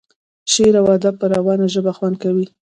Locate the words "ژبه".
1.73-1.91